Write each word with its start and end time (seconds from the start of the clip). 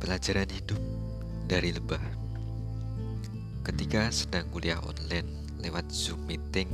Pelajaran 0.00 0.50
hidup 0.50 0.80
dari 1.46 1.70
lebah. 1.70 2.02
Ketika 3.62 4.10
sedang 4.10 4.50
kuliah 4.50 4.82
online 4.82 5.58
lewat 5.62 5.86
Zoom 5.92 6.26
meeting, 6.26 6.66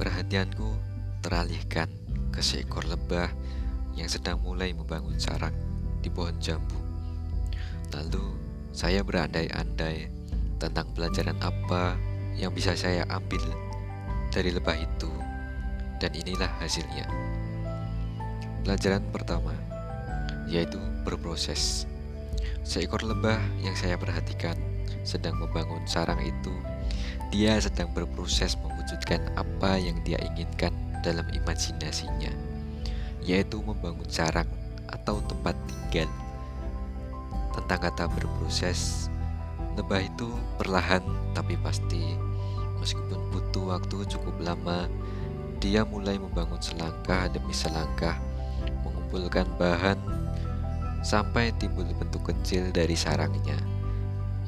perhatianku 0.00 0.72
teralihkan 1.20 1.90
ke 2.32 2.40
seekor 2.40 2.86
lebah 2.88 3.28
yang 3.98 4.08
sedang 4.08 4.40
mulai 4.40 4.72
membangun 4.72 5.18
sarang 5.20 5.52
di 6.00 6.08
pohon 6.08 6.38
jambu. 6.40 6.78
Lalu 7.92 8.38
saya 8.72 9.02
berandai-andai 9.02 10.08
tentang 10.56 10.88
pelajaran 10.94 11.36
apa 11.42 11.98
yang 12.38 12.54
bisa 12.54 12.78
saya 12.78 13.02
ambil 13.10 13.42
dari 14.30 14.54
lebah 14.54 14.78
itu, 14.78 15.10
dan 15.98 16.14
inilah 16.14 16.48
hasilnya. 16.62 17.37
Pelajaran 18.68 19.00
pertama 19.08 19.56
yaitu 20.44 20.76
berproses. 21.00 21.88
Seekor 22.68 23.00
lebah 23.00 23.40
yang 23.64 23.72
saya 23.72 23.96
perhatikan 23.96 24.60
sedang 25.08 25.40
membangun 25.40 25.80
sarang 25.88 26.20
itu, 26.20 26.52
dia 27.32 27.56
sedang 27.64 27.88
berproses 27.96 28.60
mewujudkan 28.60 29.24
apa 29.40 29.80
yang 29.80 29.96
dia 30.04 30.20
inginkan 30.20 30.76
dalam 31.00 31.24
imajinasinya, 31.32 32.28
yaitu 33.24 33.56
membangun 33.64 34.04
sarang 34.04 34.52
atau 34.92 35.24
tempat 35.24 35.56
tinggal. 35.64 36.12
Tentang 37.56 37.88
kata 37.88 38.04
berproses, 38.12 39.08
lebah 39.80 40.04
itu 40.04 40.28
perlahan 40.60 41.00
tapi 41.32 41.56
pasti, 41.64 42.04
meskipun 42.84 43.32
butuh 43.32 43.80
waktu 43.80 44.04
cukup 44.12 44.36
lama, 44.44 44.92
dia 45.56 45.88
mulai 45.88 46.20
membangun 46.20 46.60
selangkah 46.60 47.32
demi 47.32 47.56
selangkah, 47.56 48.27
mengumpulkan 49.08 49.48
bahan 49.56 49.96
sampai 51.00 51.48
timbul 51.56 51.88
bentuk 51.96 52.28
kecil 52.28 52.68
dari 52.68 52.92
sarangnya. 52.92 53.56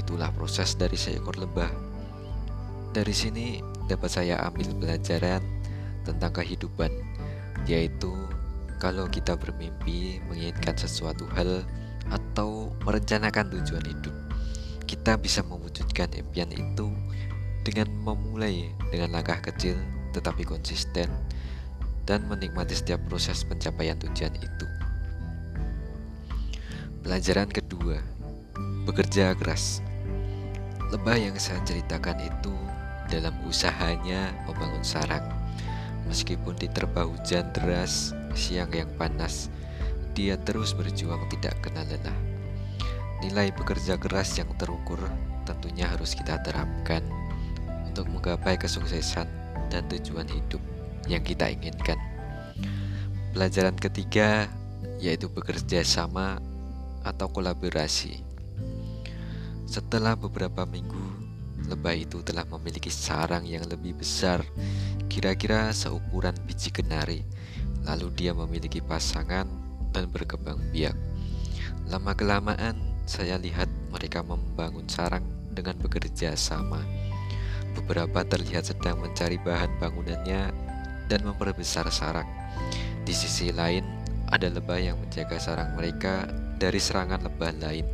Itulah 0.00 0.32
proses 0.32 0.80
dari 0.80 0.96
seekor 0.96 1.36
lebah. 1.36 1.68
Dari 2.96 3.12
sini 3.12 3.60
dapat 3.84 4.08
saya 4.08 4.40
ambil 4.48 4.72
pelajaran 4.80 5.44
tentang 6.08 6.32
kehidupan, 6.40 6.88
yaitu 7.68 8.08
kalau 8.80 9.04
kita 9.12 9.36
bermimpi 9.36 10.24
menginginkan 10.24 10.72
sesuatu 10.80 11.28
hal 11.36 11.60
atau 12.08 12.72
merencanakan 12.88 13.52
tujuan 13.60 13.84
hidup, 13.84 14.16
kita 14.88 15.20
bisa 15.20 15.44
mewujudkan 15.44 16.08
impian 16.16 16.48
itu 16.48 16.88
dengan 17.60 17.92
memulai 18.00 18.72
dengan 18.88 19.20
langkah 19.20 19.44
kecil 19.52 19.76
tetapi 20.16 20.48
konsisten 20.48 21.12
dan 22.06 22.22
menikmati 22.30 22.72
setiap 22.72 23.02
proses 23.10 23.42
pencapaian 23.42 23.98
tujuan 23.98 24.32
itu. 24.38 24.66
Pelajaran 27.02 27.50
kedua, 27.50 27.98
bekerja 28.86 29.34
keras. 29.34 29.82
Lebah 30.94 31.18
yang 31.18 31.34
saya 31.34 31.58
ceritakan 31.66 32.22
itu 32.22 32.54
dalam 33.10 33.34
usahanya 33.46 34.30
membangun 34.46 34.86
sarang. 34.86 35.26
Meskipun 36.06 36.54
diterpa 36.54 37.02
hujan 37.02 37.50
deras, 37.50 38.14
siang 38.38 38.70
yang 38.70 38.86
panas, 38.94 39.50
dia 40.14 40.38
terus 40.38 40.70
berjuang 40.70 41.26
tidak 41.34 41.58
kenal 41.58 41.82
lelah. 41.90 42.14
Nilai 43.22 43.50
bekerja 43.50 43.98
keras 43.98 44.38
yang 44.38 44.50
terukur 44.54 45.02
tentunya 45.42 45.90
harus 45.90 46.14
kita 46.14 46.38
terapkan 46.46 47.02
untuk 47.86 48.06
menggapai 48.10 48.54
kesuksesan 48.54 49.26
dan 49.66 49.82
tujuan 49.90 50.30
hidup 50.30 50.62
yang 51.06 51.22
kita 51.22 51.50
inginkan. 51.50 51.98
Pelajaran 53.34 53.76
ketiga 53.78 54.50
yaitu 54.96 55.28
bekerja 55.28 55.84
sama 55.84 56.40
atau 57.04 57.28
kolaborasi. 57.30 58.24
Setelah 59.66 60.14
beberapa 60.14 60.62
minggu, 60.64 61.06
lebah 61.66 61.94
itu 61.94 62.22
telah 62.22 62.46
memiliki 62.46 62.88
sarang 62.88 63.42
yang 63.42 63.66
lebih 63.66 63.98
besar, 63.98 64.42
kira-kira 65.10 65.74
seukuran 65.74 66.34
biji 66.46 66.70
kenari. 66.70 67.26
Lalu 67.86 68.10
dia 68.14 68.32
memiliki 68.34 68.82
pasangan 68.82 69.46
dan 69.94 70.10
berkembang 70.10 70.58
biak. 70.74 70.94
Lama-kelamaan, 71.86 72.74
saya 73.06 73.38
lihat 73.38 73.70
mereka 73.94 74.22
membangun 74.26 74.86
sarang 74.90 75.22
dengan 75.54 75.78
bekerja 75.78 76.34
sama. 76.34 76.82
Beberapa 77.78 78.26
terlihat 78.26 78.66
sedang 78.66 78.98
mencari 78.98 79.38
bahan 79.38 79.78
bangunannya 79.78 80.65
dan 81.06 81.26
memperbesar 81.26 81.88
sarang. 81.90 82.28
Di 83.06 83.14
sisi 83.14 83.54
lain, 83.54 83.86
ada 84.30 84.50
lebah 84.50 84.78
yang 84.78 84.98
menjaga 84.98 85.38
sarang 85.38 85.78
mereka 85.78 86.26
dari 86.58 86.82
serangan 86.82 87.22
lebah 87.22 87.54
lain. 87.62 87.86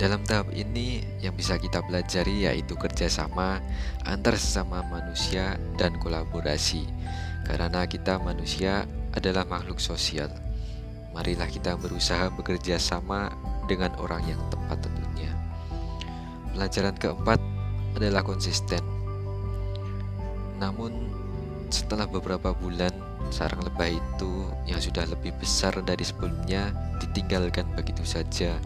Dalam 0.00 0.24
tahap 0.24 0.48
ini 0.56 1.04
yang 1.20 1.36
bisa 1.36 1.60
kita 1.60 1.84
pelajari 1.84 2.48
yaitu 2.48 2.72
kerjasama 2.72 3.60
antar 4.08 4.32
sesama 4.32 4.80
manusia 4.88 5.60
dan 5.76 5.92
kolaborasi 6.00 6.88
Karena 7.44 7.84
kita 7.84 8.16
manusia 8.16 8.88
adalah 9.12 9.44
makhluk 9.44 9.76
sosial 9.76 10.32
Marilah 11.12 11.52
kita 11.52 11.76
berusaha 11.76 12.32
bekerja 12.32 12.80
sama 12.80 13.28
dengan 13.68 13.92
orang 14.00 14.24
yang 14.24 14.40
tepat 14.48 14.88
tentunya 14.88 15.36
Pelajaran 16.56 16.96
keempat 16.96 17.40
adalah 18.00 18.24
konsisten 18.24 18.80
Namun 20.56 21.12
setelah 21.70 22.04
beberapa 22.10 22.52
bulan 22.52 22.92
sarang 23.30 23.62
lebah 23.62 23.94
itu 23.94 24.50
yang 24.66 24.82
sudah 24.82 25.06
lebih 25.06 25.30
besar 25.38 25.72
dari 25.86 26.02
sebelumnya 26.02 26.74
ditinggalkan 26.98 27.70
begitu 27.78 28.02
saja. 28.02 28.58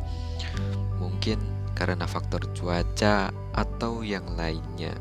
Mungkin 0.97 1.37
karena 1.77 2.09
faktor 2.09 2.49
cuaca 2.57 3.29
atau 3.53 4.01
yang 4.01 4.25
lainnya. 4.35 4.95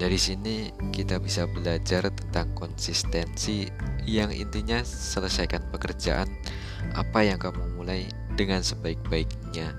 Dari 0.00 0.16
sini 0.16 0.72
kita 0.96 1.20
bisa 1.20 1.44
belajar 1.44 2.08
tentang 2.08 2.56
konsistensi 2.56 3.68
yang 4.08 4.32
intinya 4.32 4.80
selesaikan 4.80 5.68
pekerjaan 5.68 6.24
apa 6.96 7.20
yang 7.20 7.36
kamu 7.36 7.76
mulai 7.76 8.08
dengan 8.32 8.64
sebaik-baiknya. 8.64 9.76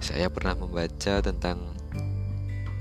Saya 0.00 0.32
pernah 0.32 0.56
membaca 0.56 1.20
tentang 1.20 1.76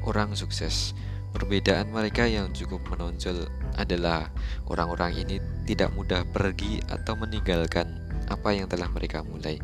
orang 0.07 0.33
sukses 0.33 0.95
Perbedaan 1.31 1.95
mereka 1.95 2.27
yang 2.27 2.51
cukup 2.51 2.83
menonjol 2.91 3.47
adalah 3.79 4.27
orang-orang 4.67 5.23
ini 5.23 5.39
tidak 5.63 5.95
mudah 5.95 6.27
pergi 6.27 6.83
atau 6.91 7.15
meninggalkan 7.15 7.87
apa 8.27 8.51
yang 8.51 8.67
telah 8.67 8.91
mereka 8.91 9.23
mulai 9.23 9.55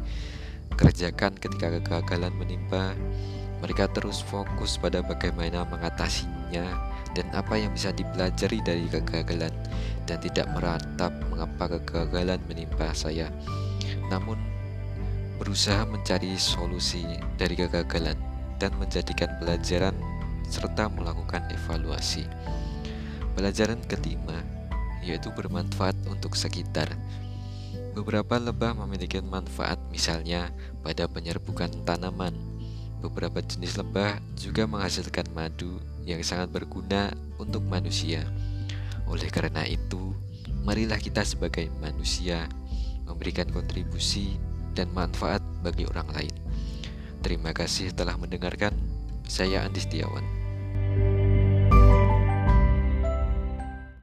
kerjakan 0.79 1.35
ketika 1.35 1.67
kegagalan 1.79 2.31
menimpa. 2.39 2.95
Mereka 3.57 3.89
terus 3.91 4.21
fokus 4.21 4.77
pada 4.77 5.01
bagaimana 5.01 5.65
mengatasinya 5.65 6.77
dan 7.17 7.27
apa 7.33 7.57
yang 7.57 7.73
bisa 7.73 7.89
dipelajari 7.89 8.61
dari 8.61 8.85
kegagalan 8.85 9.51
dan 10.05 10.17
tidak 10.21 10.45
meratap 10.53 11.09
mengapa 11.33 11.75
kegagalan 11.81 12.37
menimpa 12.45 12.93
saya. 12.93 13.33
Namun 14.07 14.37
berusaha 15.41 15.83
mencari 15.89 16.37
solusi 16.37 17.03
dari 17.35 17.57
kegagalan 17.57 18.15
dan 18.61 18.71
menjadikan 18.77 19.33
pelajaran 19.41 19.97
serta 20.47 20.87
melakukan 20.91 21.45
evaluasi. 21.51 22.25
Pelajaran 23.37 23.79
kelima 23.85 24.41
yaitu 25.07 25.31
bermanfaat 25.31 25.95
untuk 26.11 26.35
sekitar. 26.35 26.91
Beberapa 27.95 28.37
lebah 28.37 28.77
memiliki 28.77 29.23
manfaat 29.23 29.79
misalnya 29.89 30.51
pada 30.83 31.07
penyerbukan 31.07 31.71
tanaman. 31.87 32.35
Beberapa 32.99 33.41
jenis 33.45 33.77
lebah 33.77 34.17
juga 34.35 34.65
menghasilkan 34.65 35.29
madu 35.31 35.79
yang 36.03 36.21
sangat 36.25 36.49
berguna 36.49 37.13
untuk 37.37 37.61
manusia. 37.65 38.25
Oleh 39.07 39.29
karena 39.31 39.63
itu, 39.63 40.13
marilah 40.65 40.99
kita 40.99 41.23
sebagai 41.23 41.69
manusia 41.79 42.49
memberikan 43.07 43.47
kontribusi 43.49 44.35
dan 44.75 44.91
manfaat 44.91 45.41
bagi 45.63 45.87
orang 45.87 46.09
lain. 46.13 46.35
Terima 47.25 47.55
kasih 47.55 47.95
telah 47.97 48.19
mendengarkan. 48.19 48.75
Saya 49.27 49.65
Andi 49.65 49.83
Setiawan. 49.83 50.36